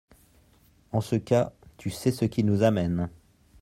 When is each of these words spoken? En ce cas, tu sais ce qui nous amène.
En 0.93 0.99
ce 1.01 1.15
cas, 1.15 1.53
tu 1.77 1.91
sais 1.91 2.09
ce 2.11 2.25
qui 2.25 2.43
nous 2.43 2.63
amène. 2.63 3.07